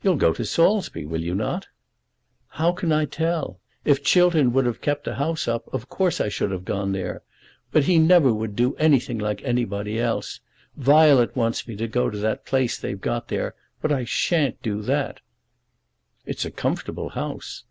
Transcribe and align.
"You'll 0.00 0.14
go 0.14 0.32
to 0.32 0.44
Saulsby; 0.44 1.04
will 1.06 1.22
you 1.22 1.34
not?" 1.34 1.66
"How 2.50 2.70
can 2.70 2.92
I 2.92 3.04
tell? 3.04 3.58
If 3.84 4.00
Chiltern 4.04 4.52
would 4.52 4.64
have 4.64 4.80
kept 4.80 5.02
the 5.04 5.16
house 5.16 5.48
up, 5.48 5.66
of 5.74 5.88
course 5.88 6.20
I 6.20 6.28
should 6.28 6.52
have 6.52 6.64
gone 6.64 6.92
there. 6.92 7.22
But 7.72 7.82
he 7.82 7.98
never 7.98 8.32
would 8.32 8.54
do 8.54 8.76
anything 8.76 9.18
like 9.18 9.42
anybody 9.42 9.98
else. 9.98 10.38
Violet 10.76 11.34
wants 11.34 11.66
me 11.66 11.74
to 11.78 11.88
go 11.88 12.10
to 12.10 12.18
that 12.18 12.46
place 12.46 12.78
they've 12.78 13.00
got 13.00 13.26
there, 13.26 13.56
but 13.82 13.90
I 13.90 14.04
shan't 14.04 14.62
do 14.62 14.82
that." 14.82 15.20
"It's 16.24 16.44
a 16.44 16.52
comfortable 16.52 17.08
house." 17.08 17.64